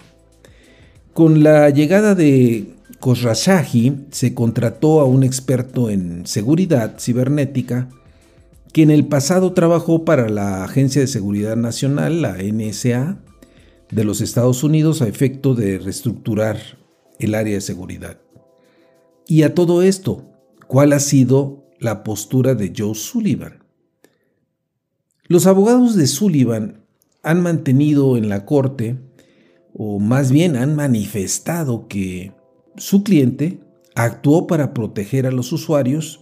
Con 1.14 1.44
la 1.44 1.70
llegada 1.70 2.16
de 2.16 2.74
Khosrowshahi 3.00 4.08
se 4.10 4.34
contrató 4.34 5.00
a 5.00 5.06
un 5.06 5.24
experto 5.24 5.92
en 5.92 6.26
seguridad 6.26 6.96
cibernética 7.00 7.88
que 8.72 8.82
en 8.82 8.90
el 8.90 9.06
pasado 9.06 9.54
trabajó 9.54 10.06
para 10.06 10.28
la 10.28 10.64
Agencia 10.64 11.02
de 11.02 11.08
Seguridad 11.08 11.56
Nacional, 11.56 12.24
la 12.24 12.38
NSA, 12.42 13.20
de 13.92 14.04
los 14.04 14.22
Estados 14.22 14.64
Unidos 14.64 15.04
a 15.04 15.08
efecto 15.08 15.54
de 15.54 15.78
reestructurar 15.78 16.58
el 17.20 17.36
área 17.36 17.54
de 17.54 17.62
seguridad. 17.62 18.18
Y 19.28 19.44
a 19.44 19.54
todo 19.54 19.84
esto, 19.84 20.26
¿cuál 20.66 20.94
ha 20.94 21.00
sido 21.00 21.70
la 21.80 22.04
postura 22.04 22.56
de 22.56 22.74
Joe 22.76 22.96
Sullivan? 22.96 23.64
Los 25.26 25.46
abogados 25.46 25.96
de 25.96 26.08
Sullivan 26.08 26.86
han 27.22 27.44
mantenido 27.44 28.18
en 28.18 28.30
la 28.30 28.46
corte 28.46 28.98
o 29.74 30.00
más 30.00 30.32
bien 30.32 30.56
han 30.56 30.76
manifestado 30.76 31.88
que 31.88 32.32
su 32.78 33.04
cliente 33.04 33.60
actuó 33.96 34.48
para 34.48 34.74
proteger 34.74 35.28
a 35.28 35.32
los 35.32 35.52
usuarios 35.52 36.20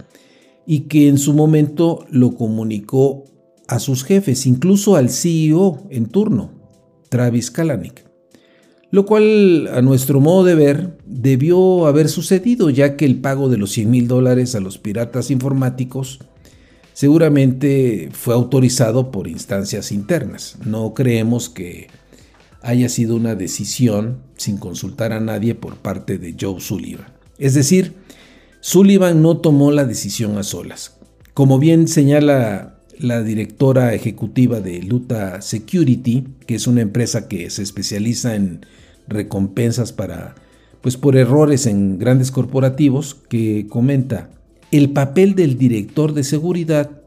y 0.66 0.82
que 0.82 1.08
en 1.08 1.18
su 1.18 1.34
momento 1.34 2.06
lo 2.10 2.36
comunicó 2.36 3.26
a 3.68 3.80
sus 3.80 4.04
jefes, 4.04 4.46
incluso 4.46 4.96
al 4.96 5.10
CEO 5.10 5.84
en 5.90 6.08
turno, 6.08 6.52
Travis 7.10 7.52
Kalanick. 7.52 8.06
Lo 8.90 9.06
cual, 9.06 9.70
a 9.74 9.82
nuestro 9.82 10.20
modo 10.20 10.44
de 10.44 10.56
ver, 10.56 10.98
debió 11.06 11.88
haber 11.88 12.10
sucedido, 12.10 12.70
ya 12.70 12.98
que 12.98 13.06
el 13.06 13.22
pago 13.22 13.48
de 13.48 13.58
los 13.58 13.72
100 13.72 13.90
mil 13.90 14.08
dólares 14.10 14.54
a 14.54 14.60
los 14.60 14.78
piratas 14.78 15.32
informáticos 15.32 16.20
seguramente 16.94 18.10
fue 18.12 18.34
autorizado 18.34 19.10
por 19.10 19.30
instancias 19.30 19.94
internas. 19.94 20.58
No 20.66 20.94
creemos 20.94 21.50
que 21.50 21.88
haya 22.62 22.90
sido 22.90 23.16
una 23.16 23.36
decisión 23.36 24.20
sin 24.38 24.58
consultar 24.58 25.14
a 25.14 25.20
nadie 25.20 25.56
por 25.56 25.78
parte 25.78 26.18
de 26.18 26.36
Joe 26.40 26.60
Sullivan. 26.60 27.08
Es 27.38 27.54
decir, 27.54 27.96
Sullivan 28.60 29.22
no 29.22 29.38
tomó 29.38 29.72
la 29.72 29.86
decisión 29.86 30.38
a 30.38 30.44
solas. 30.44 30.98
Como 31.34 31.58
bien 31.58 31.88
señala 31.88 32.80
la 33.00 33.24
directora 33.24 33.94
ejecutiva 33.96 34.60
de 34.60 34.84
Luta 34.84 35.42
Security, 35.42 36.28
que 36.46 36.56
es 36.56 36.68
una 36.68 36.82
empresa 36.82 37.28
que 37.28 37.50
se 37.50 37.64
especializa 37.64 38.36
en 38.36 38.66
recompensas 39.08 39.92
para 39.92 40.36
pues 40.82 40.98
por 40.98 41.16
errores 41.16 41.68
en 41.68 42.00
grandes 42.00 42.32
corporativos, 42.32 43.16
que 43.30 43.68
comenta, 43.70 44.32
el 44.72 44.92
papel 44.92 45.36
del 45.36 45.58
director 45.58 46.14
de 46.14 46.24
seguridad 46.24 47.02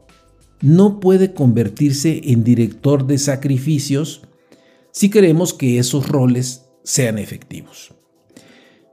no 0.61 0.99
puede 0.99 1.33
convertirse 1.33 2.21
en 2.25 2.43
director 2.43 3.05
de 3.05 3.17
sacrificios 3.17 4.21
si 4.95 5.09
queremos 5.09 5.53
que 5.53 5.77
esos 5.77 6.07
roles 6.07 6.67
sean 6.85 7.19
efectivos. 7.19 7.93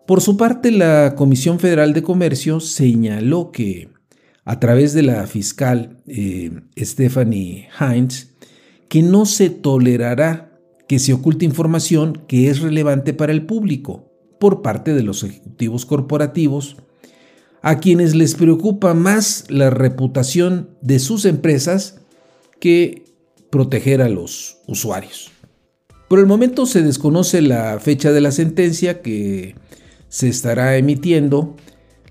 Por 0.04 0.20
su 0.20 0.36
parte, 0.36 0.72
la 0.72 1.14
Comisión 1.16 1.60
Federal 1.60 1.92
de 1.92 2.02
Comercio 2.02 2.58
señaló 2.58 3.52
que, 3.52 3.88
a 4.44 4.58
través 4.58 4.94
de 4.94 5.02
la 5.02 5.24
fiscal 5.28 6.02
eh, 6.08 6.50
Stephanie 6.76 7.68
Hines, 7.78 8.34
que 8.88 9.00
no 9.00 9.26
se 9.26 9.48
tolerará 9.48 10.58
que 10.88 10.98
se 10.98 11.12
oculte 11.12 11.44
información 11.44 12.24
que 12.26 12.50
es 12.50 12.60
relevante 12.60 13.14
para 13.14 13.30
el 13.30 13.46
público 13.46 14.10
por 14.40 14.60
parte 14.60 14.94
de 14.94 15.04
los 15.04 15.22
ejecutivos 15.22 15.86
corporativos, 15.86 16.78
a 17.62 17.78
quienes 17.78 18.16
les 18.16 18.34
preocupa 18.34 18.92
más 18.92 19.44
la 19.48 19.70
reputación 19.70 20.70
de 20.82 20.98
sus 20.98 21.26
empresas 21.26 22.00
que 22.58 23.04
proteger 23.50 24.02
a 24.02 24.08
los 24.08 24.58
usuarios. 24.66 25.31
Por 26.12 26.18
el 26.18 26.26
momento 26.26 26.66
se 26.66 26.82
desconoce 26.82 27.40
la 27.40 27.80
fecha 27.80 28.12
de 28.12 28.20
la 28.20 28.32
sentencia 28.32 29.00
que 29.00 29.54
se 30.10 30.28
estará 30.28 30.76
emitiendo, 30.76 31.56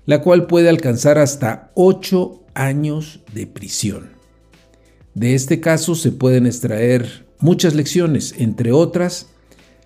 la 0.06 0.22
cual 0.22 0.48
puede 0.48 0.68
alcanzar 0.68 1.18
hasta 1.18 1.70
8 1.76 2.42
años 2.54 3.20
de 3.32 3.46
prisión. 3.46 4.10
De 5.14 5.36
este 5.36 5.60
caso 5.60 5.94
se 5.94 6.10
pueden 6.10 6.46
extraer 6.46 7.26
muchas 7.38 7.76
lecciones, 7.76 8.34
entre 8.38 8.72
otras, 8.72 9.28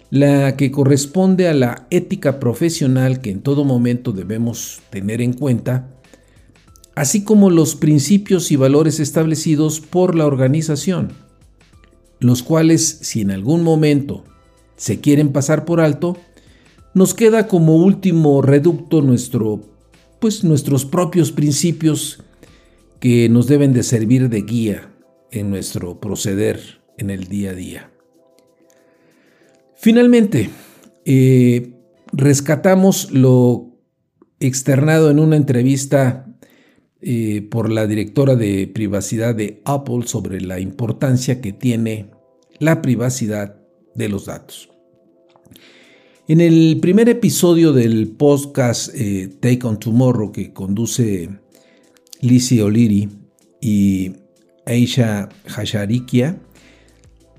la 0.09 0.57
que 0.57 0.71
corresponde 0.71 1.47
a 1.47 1.53
la 1.53 1.87
ética 1.91 2.41
profesional 2.41 3.21
que 3.21 3.29
en 3.29 3.43
todo 3.43 3.67
momento 3.67 4.13
debemos 4.13 4.81
tener 4.89 5.21
en 5.21 5.35
cuenta, 5.35 5.91
así 6.95 7.23
como 7.23 7.51
los 7.51 7.75
principios 7.75 8.51
y 8.51 8.57
valores 8.57 8.99
establecidos 8.99 9.81
por 9.81 10.15
la 10.15 10.25
organización, 10.25 11.26
los 12.21 12.43
cuales 12.43 12.99
si 13.03 13.21
en 13.21 13.31
algún 13.31 13.63
momento 13.63 14.25
se 14.77 15.01
quieren 15.01 15.33
pasar 15.33 15.65
por 15.65 15.81
alto, 15.81 16.17
nos 16.95 17.15
queda 17.15 17.47
como 17.47 17.77
último 17.77 18.43
reducto 18.43 19.03
nuestro, 19.03 19.61
pues 20.19 20.45
nuestros 20.45 20.85
propios 20.85 21.33
principios 21.33 22.23
que 23.01 23.29
nos 23.29 23.47
deben 23.47 23.73
de 23.73 23.83
servir 23.83 24.29
de 24.29 24.43
guía 24.43 24.91
en 25.31 25.51
nuestro 25.51 26.01
proceder 26.01 26.81
en 26.99 27.11
el 27.11 27.27
día 27.29 27.51
a 27.51 27.55
día. 27.55 27.91
Finalmente, 29.75 30.51
eh, 31.05 31.75
rescatamos 32.13 33.11
lo 33.11 33.77
externado 34.41 35.11
en 35.11 35.19
una 35.19 35.37
entrevista 35.37 36.26
eh, 37.09 37.47
por 37.49 37.71
la 37.71 37.87
directora 37.87 38.35
de 38.35 38.67
privacidad 38.67 39.33
de 39.33 39.63
Apple 39.65 40.07
sobre 40.07 40.41
la 40.41 40.59
importancia 40.59 41.41
que 41.41 41.53
tiene 41.53 42.11
la 42.59 42.83
privacidad 42.83 43.61
de 43.95 44.09
los 44.09 44.27
datos. 44.27 44.71
En 46.27 46.41
el 46.41 46.79
primer 46.81 47.09
episodio 47.09 47.73
del 47.73 48.09
podcast 48.09 48.91
eh, 48.93 49.29
Take 49.39 49.65
on 49.65 49.79
Tomorrow 49.79 50.33
que 50.33 50.53
conduce 50.53 51.31
Lizzie 52.21 52.63
O'Leary 52.63 53.09
y 53.61 54.13
Aisha 54.67 55.29
Hasharikia, 55.47 56.43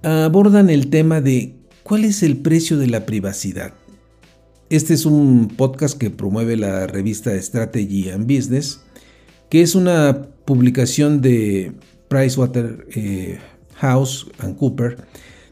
abordan 0.01 0.69
el 0.69 0.89
tema 0.89 1.19
de 1.19 1.57
¿Cuál 1.83 2.05
es 2.05 2.23
el 2.23 2.37
precio 2.37 2.77
de 2.77 2.87
la 2.87 3.05
privacidad? 3.05 3.73
Este 4.69 4.93
es 4.93 5.05
un 5.05 5.47
podcast 5.47 5.97
que 5.97 6.09
promueve 6.09 6.57
la 6.57 6.85
revista 6.87 7.33
Strategy 7.41 8.09
and 8.09 8.25
Business, 8.25 8.81
que 9.49 9.61
es 9.61 9.75
una 9.75 10.27
publicación 10.45 11.21
de 11.21 11.73
Pricewaterhouse 12.07 12.87
eh, 12.95 14.31
and 14.39 14.57
Cooper, 14.57 14.97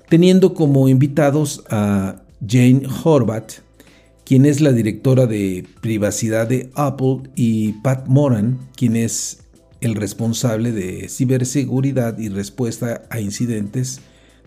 teniendo 0.10 0.54
como 0.54 0.88
invitados 0.88 1.64
a 1.70 2.22
Jane 2.46 2.84
Horvath, 3.04 3.62
quien 4.24 4.46
es 4.46 4.62
la 4.62 4.72
directora 4.72 5.28
de 5.28 5.68
privacidad 5.82 6.48
de 6.48 6.70
Apple, 6.76 7.24
y 7.36 7.74
Pat 7.84 8.08
Moran, 8.08 8.60
quien 8.76 8.96
es 8.96 9.40
el 9.82 9.96
responsable 9.96 10.72
de 10.72 11.10
ciberseguridad 11.10 12.18
y 12.18 12.30
respuesta 12.30 13.04
a 13.10 13.20
incidentes 13.20 14.02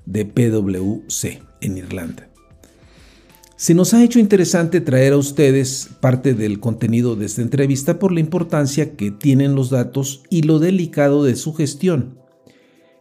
de 0.04 0.24
PwC 0.24 1.42
en 1.60 1.78
Irlanda. 1.78 2.27
Se 3.58 3.74
nos 3.74 3.92
ha 3.92 4.04
hecho 4.04 4.20
interesante 4.20 4.80
traer 4.80 5.14
a 5.14 5.16
ustedes 5.16 5.90
parte 6.00 6.32
del 6.32 6.60
contenido 6.60 7.16
de 7.16 7.26
esta 7.26 7.42
entrevista 7.42 7.98
por 7.98 8.12
la 8.12 8.20
importancia 8.20 8.94
que 8.94 9.10
tienen 9.10 9.56
los 9.56 9.68
datos 9.68 10.22
y 10.30 10.42
lo 10.42 10.60
delicado 10.60 11.24
de 11.24 11.34
su 11.34 11.54
gestión, 11.54 12.20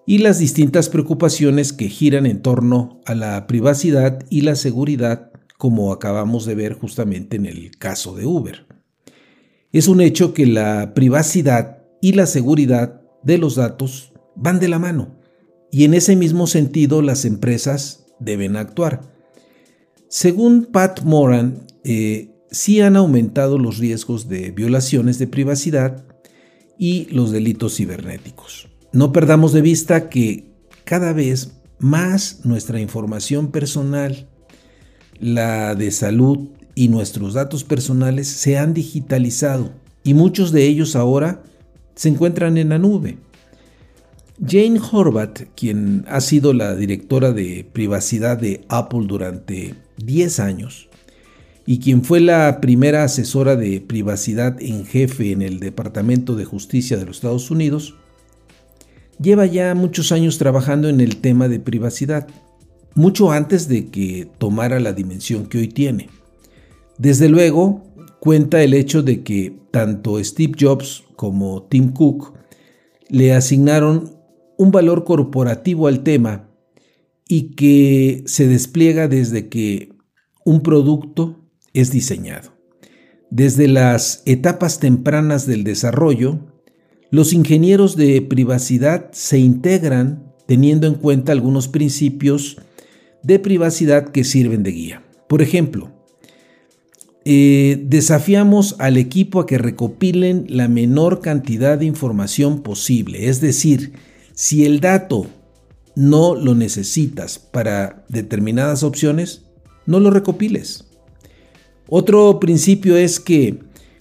y 0.08 0.18
las 0.18 0.40
distintas 0.40 0.90
preocupaciones 0.90 1.74
que 1.74 1.90
giran 1.90 2.26
en 2.26 2.42
torno 2.42 3.02
a 3.06 3.14
la 3.14 3.46
privacidad 3.46 4.26
y 4.32 4.42
la 4.42 4.56
seguridad, 4.56 5.32
como 5.60 5.94
acabamos 5.94 6.48
de 6.48 6.56
ver 6.56 6.74
justamente 6.74 7.38
en 7.38 7.46
el 7.46 7.78
caso 7.78 8.16
de 8.16 8.26
Uber. 8.26 8.66
Es 9.72 9.88
un 9.88 10.02
hecho 10.02 10.34
que 10.34 10.48
la 10.48 10.96
privacidad 10.96 11.84
y 12.02 12.14
la 12.14 12.26
seguridad 12.26 13.04
de 13.22 13.38
los 13.38 13.54
datos 13.54 14.12
van 14.36 14.60
de 14.60 14.70
la 14.70 14.80
mano, 14.80 15.20
y 15.72 15.84
en 15.84 15.94
ese 15.94 16.16
mismo 16.16 16.48
sentido 16.48 17.04
las 17.04 17.26
empresas 17.26 18.08
deben 18.20 18.56
actuar. 18.56 19.17
Según 20.10 20.66
Pat 20.66 21.02
Moran, 21.04 21.68
eh, 21.84 22.30
sí 22.50 22.80
han 22.80 22.96
aumentado 22.96 23.58
los 23.58 23.78
riesgos 23.78 24.30
de 24.30 24.52
violaciones 24.52 25.20
de 25.20 25.28
privacidad 25.28 26.06
y 26.78 27.08
los 27.12 27.32
delitos 27.32 27.76
cibernéticos. 27.76 28.70
No 28.94 29.12
perdamos 29.12 29.52
de 29.52 29.62
vista 29.62 30.10
que 30.10 30.52
cada 30.86 31.12
vez 31.12 31.58
más 31.80 32.46
nuestra 32.46 32.80
información 32.80 33.52
personal, 33.52 34.30
la 35.20 35.76
de 35.76 35.92
salud 35.92 36.50
y 36.74 36.88
nuestros 36.88 37.34
datos 37.34 37.64
personales 37.64 38.28
se 38.28 38.58
han 38.58 38.74
digitalizado 38.74 39.74
y 40.04 40.14
muchos 40.14 40.54
de 40.54 40.68
ellos 40.68 40.96
ahora 40.96 41.44
se 41.96 42.08
encuentran 42.08 42.58
en 42.58 42.70
la 42.70 42.78
nube. 42.78 43.18
Jane 44.40 44.80
Horvath, 44.80 45.48
quien 45.56 46.06
ha 46.08 46.22
sido 46.22 46.54
la 46.54 46.76
directora 46.76 47.34
de 47.34 47.68
privacidad 47.74 48.38
de 48.38 48.64
Apple 48.70 49.06
durante 49.08 49.76
10 49.98 50.40
años 50.40 50.88
y 51.70 51.80
quien 51.80 52.02
fue 52.04 52.22
la 52.22 52.62
primera 52.62 53.04
asesora 53.04 53.58
de 53.58 53.82
privacidad 53.82 54.56
en 54.62 54.86
jefe 54.86 55.34
en 55.34 55.42
el 55.42 55.60
Departamento 55.60 56.36
de 56.36 56.46
Justicia 56.46 56.96
de 56.96 57.06
los 57.06 57.18
Estados 57.18 57.52
Unidos, 57.52 57.96
lleva 59.20 59.46
ya 59.46 59.76
muchos 59.76 60.14
años 60.14 60.38
trabajando 60.38 60.88
en 60.88 61.02
el 61.02 61.18
tema 61.18 61.50
de 61.50 61.60
privacidad, 61.60 62.26
mucho 62.96 63.34
antes 63.34 63.68
de 63.68 63.88
que 63.90 64.30
tomara 64.38 64.80
la 64.80 64.94
dimensión 64.94 65.46
que 65.48 65.58
hoy 65.58 65.68
tiene. 65.68 66.10
Desde 66.98 67.28
luego, 67.28 67.84
cuenta 68.22 68.64
el 68.64 68.74
hecho 68.74 69.04
de 69.04 69.24
que 69.24 69.60
tanto 69.70 70.24
Steve 70.24 70.54
Jobs 70.58 71.04
como 71.18 71.64
Tim 71.64 71.92
Cook 71.92 72.34
le 73.10 73.34
asignaron 73.34 74.16
un 74.58 74.72
valor 74.72 75.04
corporativo 75.04 75.88
al 75.88 76.02
tema 76.04 76.48
y 77.28 77.56
que 77.56 78.24
se 78.26 78.48
despliega 78.48 79.08
desde 79.08 79.50
que 79.50 79.94
un 80.46 80.62
producto 80.62 81.40
es 81.74 81.92
diseñado. 81.92 82.54
Desde 83.30 83.68
las 83.68 84.24
etapas 84.26 84.80
tempranas 84.80 85.46
del 85.46 85.64
desarrollo, 85.64 86.40
los 87.12 87.34
ingenieros 87.34 87.96
de 87.98 88.22
privacidad 88.22 89.10
se 89.12 89.40
integran 89.40 90.34
teniendo 90.46 90.88
en 90.88 90.96
cuenta 90.96 91.34
algunos 91.34 91.68
principios 91.68 92.58
de 93.24 93.40
privacidad 93.40 94.10
que 94.10 94.24
sirven 94.24 94.64
de 94.64 94.72
guía. 94.72 95.04
Por 95.28 95.42
ejemplo, 95.42 95.92
eh, 97.26 97.84
desafiamos 97.86 98.76
al 98.80 98.96
equipo 98.96 99.42
a 99.42 99.46
que 99.46 99.58
recopilen 99.58 100.46
la 100.48 100.70
menor 100.70 101.20
cantidad 101.20 101.78
de 101.78 101.86
información 101.86 102.62
posible, 102.62 103.28
es 103.28 103.42
decir, 103.42 103.92
si 104.34 104.66
el 104.66 104.80
dato 104.80 105.28
no 105.98 106.36
lo 106.36 106.54
necesitas 106.54 107.40
para 107.40 108.06
determinadas 108.08 108.84
opciones, 108.84 109.42
no 109.88 110.00
lo 110.00 110.12
recopiles. 110.12 110.86
Otro 111.90 112.40
principio 112.40 112.96
es 112.96 113.20
que 113.20 113.58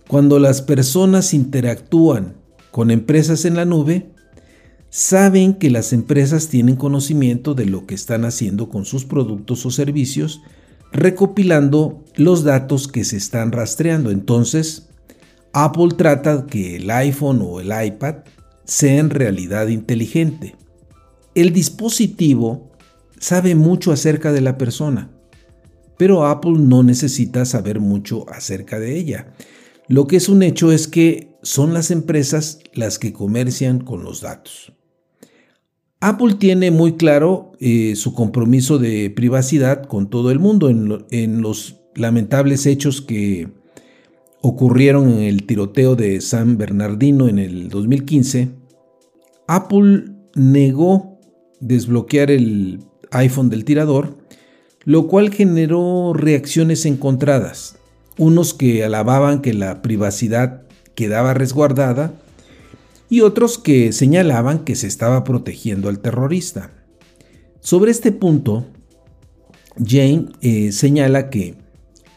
cuando 0.06 0.38
las 0.38 0.60
personas 0.60 1.32
interactúan 1.32 2.34
con 2.70 2.90
empresas 2.90 3.46
en 3.46 3.56
la 3.56 3.64
nube, 3.64 4.10
saben 4.90 5.54
que 5.54 5.70
las 5.70 5.94
empresas 5.94 6.48
tienen 6.48 6.76
conocimiento 6.76 7.54
de 7.54 7.64
lo 7.64 7.86
que 7.86 7.94
están 7.94 8.26
haciendo 8.26 8.68
con 8.68 8.84
sus 8.84 9.06
productos 9.06 9.64
o 9.64 9.70
servicios, 9.70 10.42
recopilando 10.92 12.04
los 12.16 12.44
datos 12.44 12.88
que 12.88 13.04
se 13.04 13.16
están 13.16 13.52
rastreando. 13.52 14.10
Entonces, 14.10 14.90
Apple 15.54 15.94
trata 15.96 16.44
que 16.46 16.76
el 16.76 16.90
iPhone 16.90 17.40
o 17.42 17.58
el 17.58 17.68
iPad 17.86 18.16
sea 18.66 18.98
en 18.98 19.08
realidad 19.08 19.68
inteligente. 19.68 20.56
El 21.36 21.52
dispositivo 21.52 22.72
sabe 23.20 23.54
mucho 23.54 23.92
acerca 23.92 24.32
de 24.32 24.40
la 24.40 24.56
persona, 24.56 25.10
pero 25.98 26.24
Apple 26.24 26.54
no 26.56 26.82
necesita 26.82 27.44
saber 27.44 27.78
mucho 27.78 28.24
acerca 28.30 28.80
de 28.80 28.96
ella. 28.96 29.34
Lo 29.86 30.06
que 30.06 30.16
es 30.16 30.30
un 30.30 30.42
hecho 30.42 30.72
es 30.72 30.88
que 30.88 31.36
son 31.42 31.74
las 31.74 31.90
empresas 31.90 32.60
las 32.72 32.98
que 32.98 33.12
comercian 33.12 33.80
con 33.80 34.02
los 34.02 34.22
datos. 34.22 34.72
Apple 36.00 36.36
tiene 36.38 36.70
muy 36.70 36.94
claro 36.94 37.52
eh, 37.60 37.96
su 37.96 38.14
compromiso 38.14 38.78
de 38.78 39.10
privacidad 39.10 39.84
con 39.84 40.08
todo 40.08 40.30
el 40.30 40.38
mundo 40.38 40.70
en, 40.70 41.42
los 41.42 41.82
lamentables 41.94 42.64
hechos 42.64 43.02
que 43.02 43.48
ocurrieron 44.40 45.10
en 45.10 45.24
el 45.24 45.44
tiroteo 45.44 45.96
de 45.96 46.22
San 46.22 46.56
Bernardino 46.56 47.28
en 47.28 47.38
el 47.38 47.68
2015. 47.68 48.48
Apple 49.46 50.04
negó 50.34 51.15
desbloquear 51.60 52.30
el 52.30 52.80
iPhone 53.10 53.50
del 53.50 53.64
tirador, 53.64 54.16
lo 54.84 55.08
cual 55.08 55.32
generó 55.32 56.12
reacciones 56.14 56.86
encontradas. 56.86 57.76
Unos 58.18 58.54
que 58.54 58.84
alababan 58.84 59.42
que 59.42 59.52
la 59.52 59.82
privacidad 59.82 60.62
quedaba 60.94 61.34
resguardada 61.34 62.14
y 63.08 63.20
otros 63.20 63.58
que 63.58 63.92
señalaban 63.92 64.60
que 64.64 64.74
se 64.74 64.86
estaba 64.86 65.24
protegiendo 65.24 65.88
al 65.88 66.00
terrorista. 66.00 66.70
Sobre 67.60 67.90
este 67.90 68.12
punto, 68.12 68.66
Jane 69.84 70.26
eh, 70.40 70.72
señala 70.72 71.30
que 71.30 71.56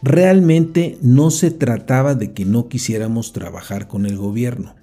realmente 0.01 0.97
no 1.01 1.31
se 1.31 1.51
trataba 1.51 2.15
de 2.15 2.31
que 2.33 2.45
no 2.45 2.69
quisiéramos 2.69 3.33
trabajar 3.33 3.87
con 3.87 4.05
el 4.05 4.17
gobierno. 4.17 4.75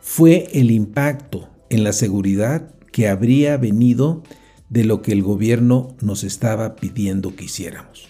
Fue 0.00 0.48
el 0.52 0.70
impacto 0.70 1.48
en 1.70 1.84
la 1.84 1.92
seguridad 1.92 2.74
que 2.94 3.08
habría 3.08 3.56
venido 3.56 4.22
de 4.68 4.84
lo 4.84 5.02
que 5.02 5.10
el 5.10 5.20
gobierno 5.20 5.96
nos 6.00 6.22
estaba 6.22 6.76
pidiendo 6.76 7.34
que 7.34 7.46
hiciéramos. 7.46 8.06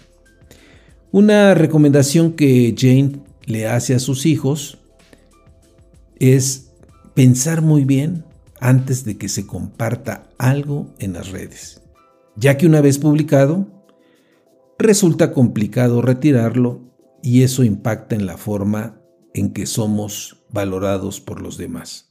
Una 1.10 1.54
recomendación 1.54 2.32
que 2.32 2.74
Jane 2.76 3.22
le 3.46 3.66
hace 3.66 3.94
a 3.94 3.98
sus 3.98 4.26
hijos 4.26 4.76
es 6.16 6.70
pensar 7.14 7.62
muy 7.62 7.86
bien 7.86 8.26
antes 8.60 9.06
de 9.06 9.16
que 9.16 9.30
se 9.30 9.46
comparta 9.46 10.28
algo 10.36 10.92
en 10.98 11.14
las 11.14 11.30
redes, 11.30 11.80
ya 12.36 12.58
que 12.58 12.66
una 12.66 12.82
vez 12.82 12.98
publicado, 12.98 13.66
resulta 14.78 15.32
complicado 15.32 16.02
retirarlo 16.02 16.82
y 17.22 17.42
eso 17.42 17.64
impacta 17.64 18.16
en 18.16 18.26
la 18.26 18.36
forma 18.36 19.00
en 19.32 19.54
que 19.54 19.64
somos 19.64 20.44
valorados 20.50 21.22
por 21.22 21.40
los 21.40 21.56
demás. 21.56 22.03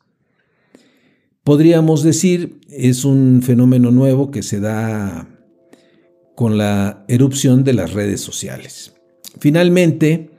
Podríamos 1.44 2.04
decir, 2.04 2.62
es 2.70 3.04
un 3.04 3.42
fenómeno 3.42 3.92
nuevo 3.92 4.32
que 4.32 4.44
se 4.44 4.62
da 4.62 5.28
con 6.36 6.58
la 6.58 7.04
erupción 7.10 7.66
de 7.66 7.74
las 7.74 7.92
redes 7.92 8.22
sociales. 8.22 8.94
Finalmente, 9.40 10.30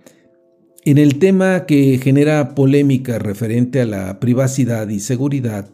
en 0.87 0.97
el 0.97 1.19
tema 1.19 1.67
que 1.67 1.99
genera 2.03 2.55
polémica 2.55 3.19
referente 3.19 3.83
a 3.83 3.87
la 3.87 4.19
privacidad 4.19 4.89
y 4.89 4.99
seguridad, 4.99 5.69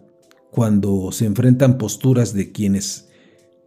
cuando 0.50 1.12
se 1.12 1.26
enfrentan 1.26 1.78
posturas 1.78 2.34
de 2.34 2.50
quienes 2.50 3.08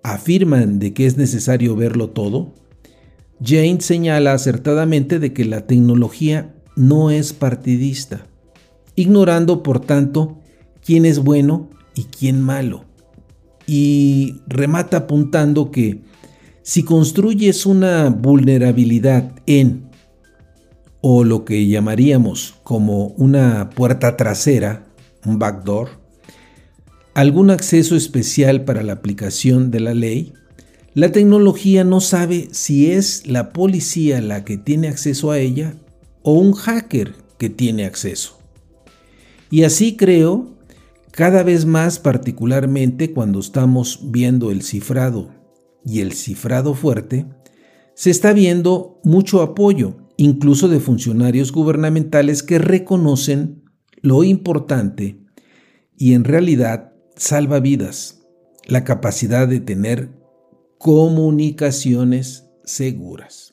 afirman 0.04 0.80
de 0.80 0.93
que 0.93 1.06
es 1.06 1.15
necesario 1.15 1.78
verlo 1.78 2.10
todo, 2.10 2.56
Jane 3.41 3.80
señala 3.80 4.34
acertadamente 4.34 5.17
de 5.17 5.32
que 5.32 5.45
la 5.45 5.65
tecnología 5.65 6.54
no 6.76 7.10
es 7.10 7.32
partidista, 7.32 8.28
ignorando 8.95 9.63
por 9.63 9.80
tanto 9.80 10.42
quién 10.86 11.06
es 11.06 11.19
bueno 11.19 11.69
y 11.96 12.06
quién 12.06 12.41
malo. 12.41 12.86
Y 13.65 14.41
remata 14.48 14.98
apuntando 14.98 15.72
que 15.72 16.02
si 16.62 16.84
construyes 16.84 17.65
una 17.65 18.10
vulnerabilidad 18.10 19.34
en 19.46 19.89
o 21.02 21.24
lo 21.26 21.43
que 21.43 21.67
llamaríamos 21.67 22.56
como 22.63 23.08
una 23.17 23.69
puerta 23.72 24.15
trasera, 24.15 24.88
un 25.26 25.38
backdoor, 25.38 25.89
algún 27.13 27.50
acceso 27.50 27.96
especial 27.96 28.63
para 28.63 28.84
la 28.84 28.93
aplicación 28.93 29.69
de 29.69 29.82
la 29.82 29.93
ley, 29.93 30.34
la 30.93 31.12
tecnología 31.12 31.84
no 31.84 32.00
sabe 32.00 32.48
si 32.52 32.91
es 32.91 33.28
la 33.28 33.52
policía 33.52 34.22
la 34.22 34.46
que 34.46 34.58
tiene 34.58 34.88
acceso 34.88 35.32
a 35.32 35.39
ella 35.39 35.76
o 36.22 36.34
un 36.34 36.54
hacker 36.54 37.15
que 37.38 37.50
tiene 37.50 37.86
acceso. 37.86 38.39
Y 39.50 39.63
así 39.63 39.98
creo, 39.98 40.53
cada 41.13 41.43
vez 41.43 41.67
más 41.67 41.99
particularmente 41.99 43.13
cuando 43.13 43.39
estamos 43.39 43.99
viendo 44.12 44.49
el 44.49 44.63
cifrado 44.63 45.30
y 45.86 45.99
el 46.02 46.13
cifrado 46.13 46.73
fuerte, 46.73 47.28
se 47.93 48.10
está 48.10 48.34
viendo 48.34 48.99
mucho 49.04 49.43
apoyo 49.43 49.97
incluso 50.17 50.67
de 50.69 50.80
funcionarios 50.80 51.52
gubernamentales 51.52 52.41
que 52.41 52.58
reconocen 52.58 53.63
lo 54.02 54.23
importante 54.23 55.23
y 55.95 56.15
en 56.15 56.23
realidad 56.23 56.93
salva 57.15 57.60
vidas, 57.60 58.23
la 58.65 58.84
capacidad 58.84 59.47
de 59.47 59.60
tener 59.60 60.10
comunicaciones 60.80 62.49
seguras. 62.63 63.53